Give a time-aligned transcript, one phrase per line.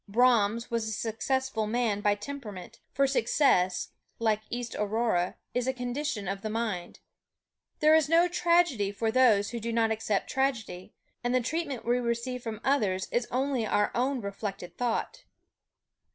[0.09, 6.27] Brahms was a successful man by temperament, for success (like East Aurora) is a condition
[6.27, 7.01] of mind.
[7.81, 11.99] There is no tragedy for those who do not accept tragedy; and the treatment we
[11.99, 15.23] receive from others is only our own reflected thought.